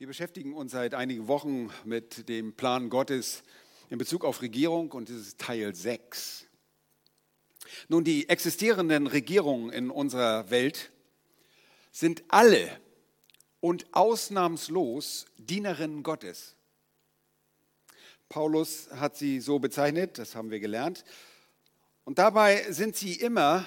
[0.00, 3.42] Wir beschäftigen uns seit einigen Wochen mit dem Plan Gottes
[3.90, 6.46] in Bezug auf Regierung und ist Teil 6.
[7.88, 10.90] Nun, die existierenden Regierungen in unserer Welt
[11.92, 12.80] sind alle
[13.60, 16.56] und ausnahmslos Dienerinnen Gottes.
[18.30, 21.04] Paulus hat sie so bezeichnet, das haben wir gelernt.
[22.04, 23.66] Und dabei sind sie immer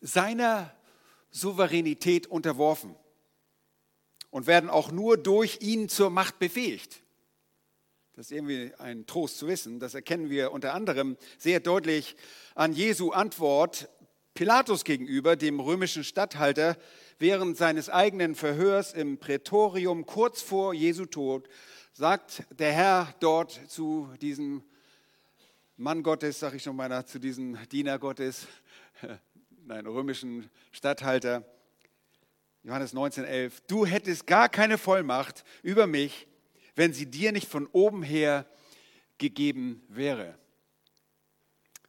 [0.00, 0.74] seiner
[1.30, 2.96] Souveränität unterworfen
[4.34, 7.04] und werden auch nur durch ihn zur Macht befähigt.
[8.16, 9.78] Das ist irgendwie ein Trost zu wissen.
[9.78, 12.16] Das erkennen wir unter anderem sehr deutlich
[12.56, 13.88] an Jesu Antwort
[14.34, 16.76] Pilatus gegenüber, dem römischen Statthalter,
[17.20, 21.48] während seines eigenen Verhörs im Prätorium kurz vor Jesu Tod,
[21.92, 24.64] sagt der Herr dort zu diesem
[25.76, 28.48] Mann Gottes, sage ich schon mal, zu diesem Diener Gottes,
[29.64, 31.44] nein, römischen Statthalter,
[32.66, 36.26] Johannes 19,11, du hättest gar keine Vollmacht über mich,
[36.74, 38.46] wenn sie dir nicht von oben her
[39.18, 40.38] gegeben wäre.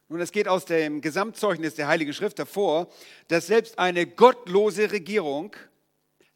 [0.08, 2.88] Nun, es geht aus dem Gesamtzeugnis der Heiligen Schrift hervor,
[3.28, 5.56] dass selbst eine gottlose Regierung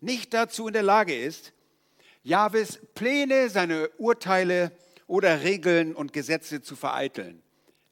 [0.00, 1.52] nicht dazu in der Lage ist,
[2.22, 4.72] Jahwes Pläne, seine Urteile
[5.06, 7.42] oder Regeln und Gesetze zu vereiteln.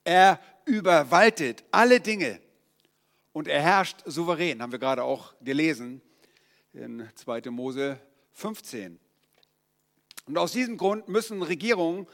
[0.03, 2.41] Er überwaltet alle Dinge
[3.35, 6.01] und er herrscht souverän, haben wir gerade auch gelesen
[6.73, 7.51] in 2.
[7.51, 7.99] Mose
[8.33, 8.99] 15.
[10.27, 12.07] Und aus diesem Grund müssen Regierungen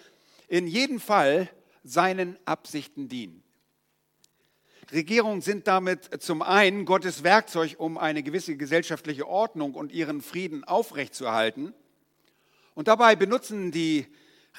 [0.48, 1.48] in jedem Fall
[1.82, 3.42] seinen Absichten dienen.
[4.92, 10.64] Regierungen sind damit zum einen Gottes Werkzeug, um eine gewisse gesellschaftliche Ordnung und ihren Frieden
[10.64, 11.74] aufrechtzuerhalten.
[12.74, 14.06] Und dabei benutzen die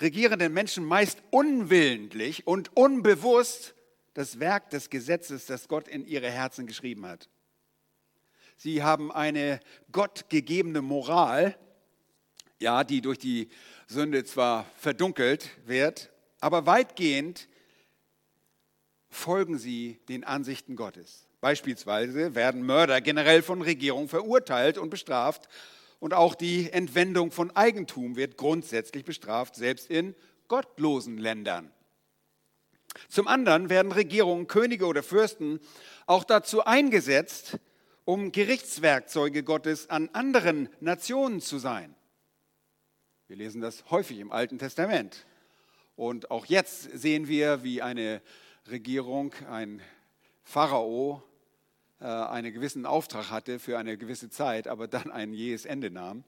[0.01, 3.75] regierenden Menschen meist unwillentlich und unbewusst
[4.13, 7.29] das Werk des Gesetzes, das Gott in ihre Herzen geschrieben hat.
[8.57, 9.59] Sie haben eine
[9.91, 11.57] gottgegebene Moral,
[12.59, 13.49] ja, die durch die
[13.87, 17.47] Sünde zwar verdunkelt wird, aber weitgehend
[19.09, 21.27] folgen sie den Ansichten Gottes.
[21.41, 25.47] Beispielsweise werden Mörder generell von Regierungen verurteilt und bestraft
[25.99, 30.15] und auch die Entwendung von Eigentum wird grundsätzlich bestraft, selbst in
[30.47, 31.71] gottlosen Ländern.
[33.09, 35.59] Zum anderen werden Regierungen, Könige oder Fürsten
[36.05, 37.59] auch dazu eingesetzt,
[38.05, 41.95] um Gerichtswerkzeuge Gottes an anderen Nationen zu sein.
[43.27, 45.25] Wir lesen das häufig im Alten Testament.
[45.95, 48.21] Und auch jetzt sehen wir, wie eine
[48.69, 49.81] Regierung, ein
[50.43, 51.23] Pharao,
[51.99, 56.23] äh, einen gewissen Auftrag hatte für eine gewisse Zeit, aber dann ein jähes Ende nahm.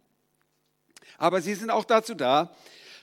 [1.20, 2.56] Aber sie sind auch dazu da,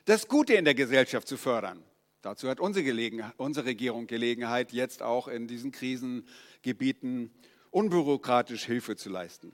[0.06, 1.82] das Gute in der Gesellschaft zu fördern.
[2.22, 7.30] Dazu hat unsere, unsere Regierung Gelegenheit, jetzt auch in diesen Krisengebieten
[7.74, 9.52] unbürokratisch Hilfe zu leisten.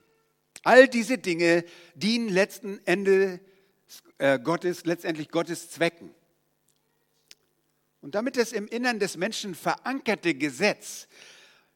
[0.62, 1.64] All diese Dinge
[1.94, 3.40] dienen letzten Endes
[4.18, 6.14] äh, Gottes, letztendlich Gottes Zwecken.
[8.02, 11.08] Und damit das im Innern des Menschen verankerte Gesetz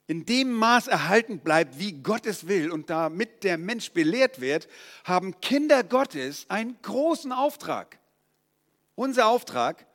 [0.06, 4.68] in dem Maß erhalten bleibt, wie Gott es will, und damit der Mensch belehrt wird,
[5.04, 7.98] haben Kinder Gottes einen großen Auftrag.
[8.96, 9.86] Unser Auftrag,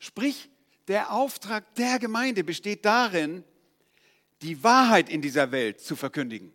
[0.00, 0.50] sprich
[0.88, 3.44] der Auftrag der Gemeinde, besteht darin,
[4.42, 6.52] die Wahrheit in dieser Welt zu verkündigen.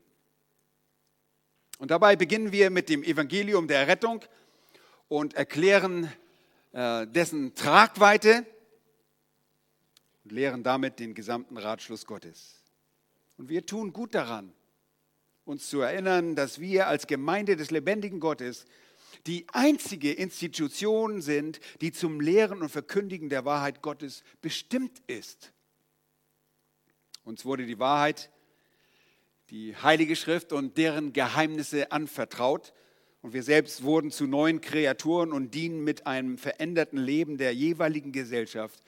[1.80, 4.24] Und dabei beginnen wir mit dem Evangelium der Rettung
[5.08, 6.12] und erklären
[6.74, 8.46] äh, dessen Tragweite
[10.24, 12.62] und lehren damit den gesamten Ratschluss Gottes.
[13.38, 14.53] Und wir tun gut daran,
[15.44, 18.66] uns zu erinnern, dass wir als Gemeinde des lebendigen Gottes
[19.25, 25.52] die einzige Institution sind, die zum Lehren und Verkündigen der Wahrheit Gottes bestimmt ist.
[27.24, 28.30] Uns wurde die Wahrheit,
[29.50, 32.74] die Heilige Schrift und deren Geheimnisse anvertraut.
[33.22, 38.12] Und wir selbst wurden zu neuen Kreaturen und dienen mit einem veränderten Leben der jeweiligen
[38.12, 38.80] Gesellschaft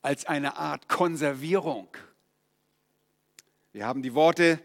[0.00, 1.88] als eine Art Konservierung.
[3.72, 4.58] Wir haben die Worte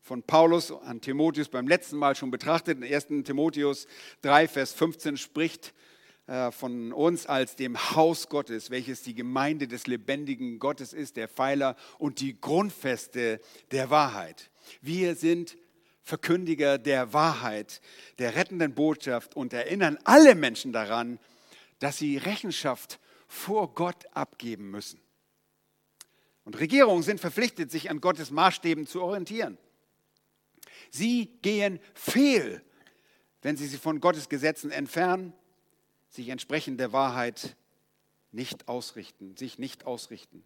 [0.00, 2.78] von Paulus an Timotheus beim letzten Mal schon betrachtet.
[2.78, 3.24] In 1.
[3.24, 3.86] Timotheus
[4.22, 5.74] 3, Vers 15 spricht
[6.50, 11.74] von uns als dem Haus Gottes, welches die Gemeinde des lebendigen Gottes ist, der Pfeiler
[11.98, 13.40] und die Grundfeste
[13.70, 14.50] der Wahrheit.
[14.82, 15.56] Wir sind
[16.02, 17.80] Verkündiger der Wahrheit,
[18.18, 21.18] der rettenden Botschaft und erinnern alle Menschen daran,
[21.78, 25.00] dass sie Rechenschaft vor Gott abgeben müssen.
[26.44, 29.58] Und Regierungen sind verpflichtet, sich an Gottes Maßstäben zu orientieren.
[30.90, 32.62] Sie gehen fehl,
[33.42, 35.32] wenn sie sich von Gottes Gesetzen entfernen
[36.08, 37.56] sich entsprechend der Wahrheit
[38.32, 40.44] nicht ausrichten, sich nicht ausrichten.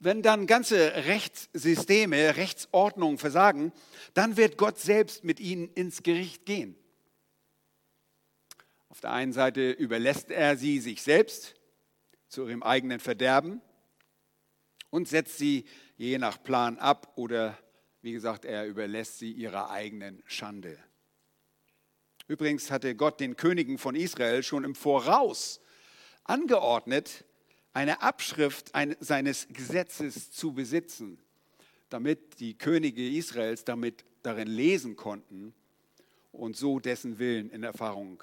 [0.00, 3.72] Wenn dann ganze Rechtssysteme, Rechtsordnungen versagen,
[4.14, 6.76] dann wird Gott selbst mit ihnen ins Gericht gehen.
[8.88, 11.54] Auf der einen Seite überlässt er sie sich selbst
[12.28, 13.60] zu ihrem eigenen Verderben
[14.90, 15.64] und setzt sie
[15.96, 17.58] je nach Plan ab oder
[18.00, 20.78] wie gesagt, er überlässt sie ihrer eigenen Schande.
[22.28, 25.60] Übrigens hatte Gott den Königen von Israel schon im Voraus
[26.24, 27.24] angeordnet,
[27.72, 31.18] eine Abschrift seines Gesetzes zu besitzen,
[31.88, 35.54] damit die Könige Israels damit darin lesen konnten
[36.30, 38.22] und so dessen Willen in Erfahrung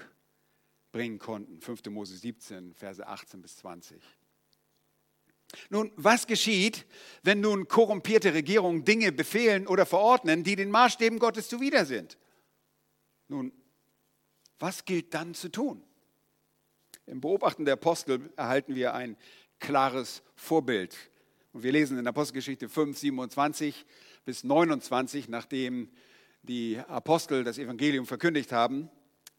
[0.92, 1.60] bringen konnten.
[1.60, 1.86] 5.
[1.88, 4.02] Mose 17, Verse 18 bis 20.
[5.70, 6.86] Nun, was geschieht,
[7.24, 12.18] wenn nun korrumpierte Regierungen Dinge befehlen oder verordnen, die den Maßstäben Gottes zuwider sind?
[13.28, 13.52] Nun,
[14.60, 15.84] was gilt dann zu tun?
[17.06, 19.18] Im Beobachten der Apostel erhalten wir ein
[19.60, 20.96] klares Vorbild.
[21.54, 23.86] Und wir lesen in Apostelgeschichte 5, 27
[24.26, 25.90] bis 29, nachdem
[26.42, 28.90] die Apostel das Evangelium verkündigt haben,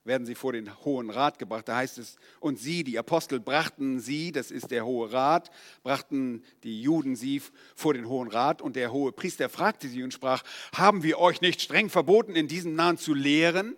[0.04, 1.68] werden sie vor den Hohen Rat gebracht.
[1.68, 5.50] Da heißt es, und sie, die Apostel, brachten sie, das ist der Hohe Rat,
[5.82, 7.42] brachten die Juden sie
[7.74, 8.62] vor den Hohen Rat.
[8.62, 12.48] Und der hohe Priester fragte sie und sprach, haben wir euch nicht streng verboten, in
[12.48, 13.76] diesem Nahen zu lehren?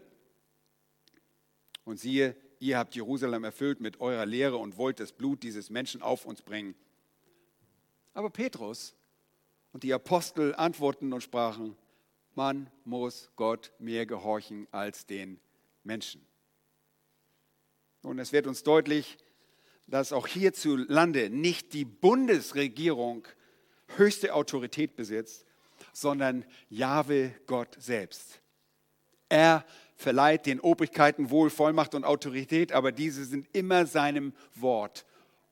[1.88, 6.02] Und siehe, ihr habt Jerusalem erfüllt mit eurer Lehre und wollt das Blut dieses Menschen
[6.02, 6.74] auf uns bringen.
[8.12, 8.94] Aber Petrus
[9.72, 11.78] und die Apostel antworten und sprachen,
[12.34, 15.40] man muss Gott mehr gehorchen als den
[15.82, 16.20] Menschen.
[18.02, 19.16] Und es wird uns deutlich,
[19.86, 23.26] dass auch hierzulande nicht die Bundesregierung
[23.96, 25.46] höchste Autorität besitzt,
[25.94, 28.42] sondern Jahwe Gott selbst.
[29.28, 29.64] Er
[29.96, 35.04] verleiht den Obrigkeiten wohl Vollmacht und Autorität, aber diese sind immer seinem Wort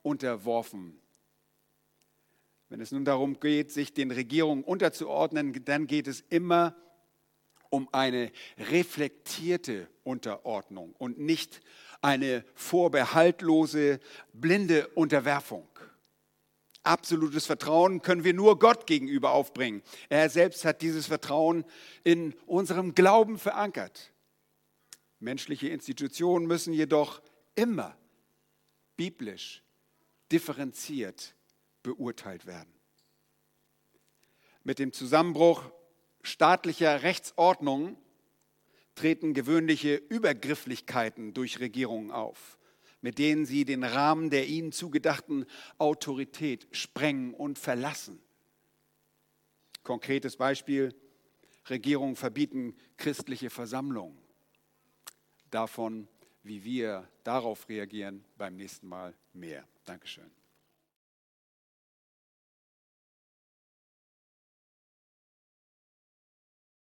[0.02, 1.00] unterworfen.
[2.68, 6.76] Wenn es nun darum geht, sich den Regierungen unterzuordnen, dann geht es immer
[7.70, 11.60] um eine reflektierte Unterordnung und nicht
[12.00, 14.00] eine vorbehaltlose,
[14.32, 15.68] blinde Unterwerfung.
[16.86, 19.82] Absolutes Vertrauen können wir nur Gott gegenüber aufbringen.
[20.08, 21.64] Er selbst hat dieses Vertrauen
[22.04, 24.12] in unserem Glauben verankert.
[25.18, 27.22] Menschliche Institutionen müssen jedoch
[27.56, 27.96] immer
[28.96, 29.64] biblisch
[30.30, 31.34] differenziert
[31.82, 32.72] beurteilt werden.
[34.62, 35.64] Mit dem Zusammenbruch
[36.22, 37.96] staatlicher Rechtsordnung
[38.94, 42.58] treten gewöhnliche Übergrifflichkeiten durch Regierungen auf,
[43.06, 45.46] mit denen sie den Rahmen der ihnen zugedachten
[45.78, 48.20] Autorität sprengen und verlassen.
[49.84, 50.92] Konkretes Beispiel,
[51.70, 54.18] Regierungen verbieten christliche Versammlungen.
[55.52, 56.08] Davon,
[56.42, 59.68] wie wir darauf reagieren, beim nächsten Mal mehr.
[59.84, 60.28] Dankeschön.